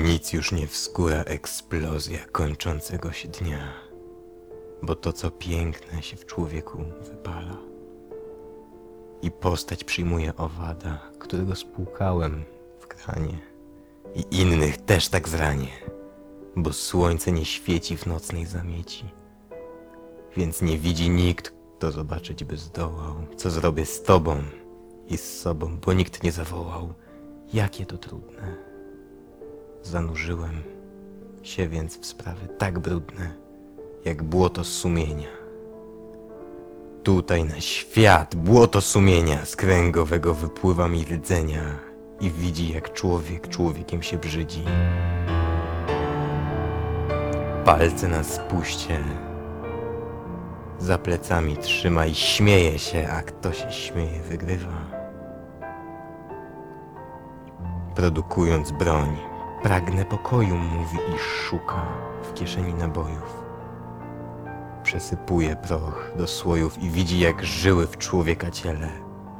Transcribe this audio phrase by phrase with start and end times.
[0.00, 3.72] Nic już nie wskóra eksplozja kończącego się dnia,
[4.82, 7.56] bo to, co piękne się w człowieku wypala.
[9.22, 12.44] I postać przyjmuje owada, którego spłukałem
[12.80, 13.38] w kranie.
[14.14, 15.68] I innych też tak zranię,
[16.56, 19.04] bo słońce nie świeci w nocnej zamieci.
[20.36, 24.42] Więc nie widzi nikt, kto zobaczyć by zdołał, co zrobię z tobą
[25.08, 26.94] i z sobą, bo nikt nie zawołał,
[27.52, 28.71] jakie to trudne.
[29.82, 30.62] Zanurzyłem
[31.42, 33.30] się więc w sprawy tak brudne,
[34.04, 35.28] jak błoto sumienia.
[37.02, 41.78] Tutaj na świat błoto sumienia z kręgowego wypływa mi rdzenia
[42.20, 44.64] i widzi jak człowiek człowiekiem się brzydzi.
[47.64, 49.04] Palce na spuście
[50.78, 55.02] za plecami trzyma i śmieje się, a kto się śmieje wygrywa.
[57.94, 59.31] Produkując broń,
[59.62, 61.86] pragnę pokoju, mówi i szuka
[62.22, 63.42] w kieszeni nabojów.
[64.82, 68.88] Przesypuje proch do słojów i widzi, jak żyły w człowieka ciele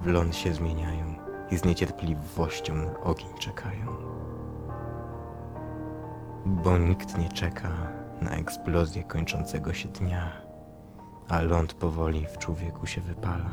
[0.03, 1.15] w ląd się zmieniają
[1.51, 3.87] i z niecierpliwością na ogień czekają.
[6.47, 7.71] Bo nikt nie czeka
[8.21, 10.33] na eksplozję kończącego się dnia,
[11.29, 13.51] a ląd powoli w człowieku się wypala.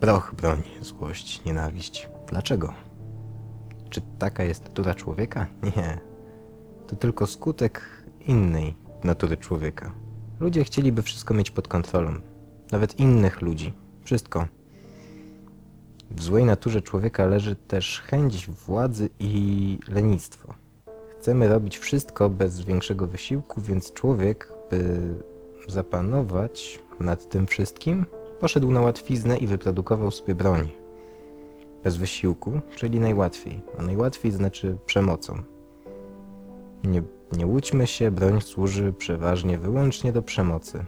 [0.00, 2.08] Proch, broń, złość, nienawiść.
[2.26, 2.87] Dlaczego?
[3.90, 5.46] Czy taka jest natura człowieka?
[5.62, 5.98] Nie.
[6.86, 7.82] To tylko skutek
[8.26, 9.92] innej natury człowieka.
[10.40, 12.14] Ludzie chcieliby wszystko mieć pod kontrolą.
[12.72, 13.72] Nawet innych ludzi.
[14.04, 14.46] Wszystko.
[16.10, 20.54] W złej naturze człowieka leży też chęć władzy i lenistwo.
[21.18, 24.98] Chcemy robić wszystko bez większego wysiłku, więc człowiek, by
[25.68, 28.06] zapanować nad tym wszystkim,
[28.40, 30.68] poszedł na łatwiznę i wyprodukował sobie broń.
[31.88, 33.60] Bez wysiłku, czyli najłatwiej.
[33.78, 35.42] A najłatwiej znaczy przemocą.
[36.84, 40.84] Nie, nie łudźmy się, broń służy przeważnie wyłącznie do przemocy.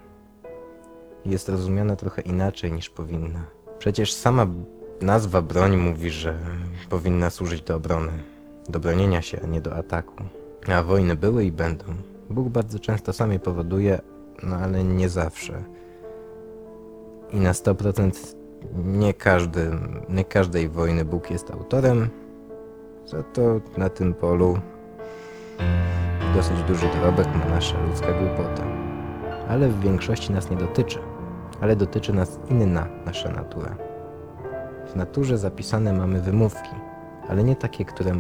[1.25, 3.45] Jest rozumiana trochę inaczej niż powinna.
[3.79, 4.47] Przecież sama
[5.01, 6.39] nazwa broń mówi, że
[6.89, 8.13] powinna służyć do obrony,
[8.69, 10.25] do bronienia się, a nie do ataku.
[10.69, 11.85] A wojny były i będą.
[12.31, 14.01] Bóg bardzo często sam je powoduje,
[14.43, 15.65] no ale nie zawsze.
[17.33, 18.40] I na 100%
[18.85, 19.71] nie, każdy,
[20.09, 22.09] nie każdej wojny Bóg jest autorem.
[23.07, 24.59] Za to na tym polu
[26.35, 28.63] dosyć duży dorobek ma nasza ludzka głupota.
[29.49, 30.99] Ale w większości nas nie dotyczy.
[31.61, 33.77] Ale dotyczy nas inna nasza natura.
[34.93, 36.71] W naturze zapisane mamy wymówki,
[37.29, 38.13] ale nie takie, które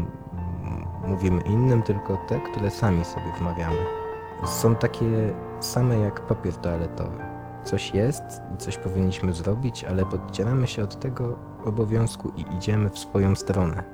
[1.06, 3.76] mówimy innym, tylko te, które sami sobie wmawiamy.
[4.46, 7.29] Są takie same jak papier toaletowy.
[7.64, 8.24] Coś jest
[8.58, 13.84] coś powinniśmy zrobić, ale podcieramy się od tego obowiązku i idziemy w swoją stronę.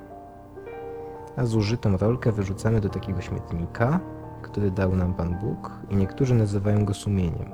[1.35, 3.99] A zużytą rolkę wyrzucamy do takiego śmietnika,
[4.41, 7.51] który dał nam Pan Bóg i niektórzy nazywają go sumieniem.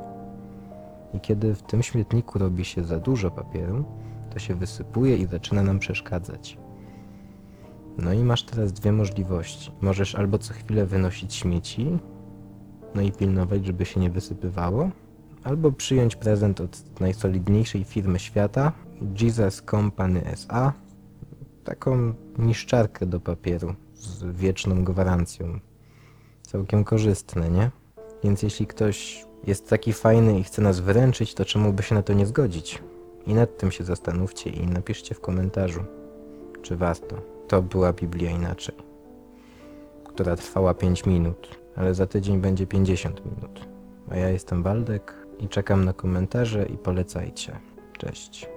[1.14, 3.84] I kiedy w tym śmietniku robi się za dużo papieru,
[4.30, 6.58] to się wysypuje i zaczyna nam przeszkadzać.
[7.98, 9.72] No i masz teraz dwie możliwości.
[9.82, 11.98] Możesz albo co chwilę wynosić śmieci,
[12.96, 14.90] no i pilnować, żeby się nie wysypywało,
[15.44, 18.72] albo przyjąć prezent od najsolidniejszej firmy świata,
[19.22, 20.74] Jesus Company SA,
[21.64, 25.60] taką niszczarkę do papieru z wieczną gwarancją.
[26.42, 27.72] Całkiem korzystne, nie?
[28.24, 32.04] Więc jeśli ktoś jest taki fajny i chce nas wyręczyć, to czemu by się na
[32.04, 32.84] to nie zgodzić?
[33.28, 35.84] I nad tym się zastanówcie i napiszcie w komentarzu,
[36.62, 37.16] czy warto.
[37.48, 38.76] To była Biblia inaczej,
[40.06, 43.68] która trwała 5 minut, ale za tydzień będzie 50 minut.
[44.10, 47.60] A ja jestem Waldek i czekam na komentarze i polecajcie.
[47.98, 48.53] Cześć.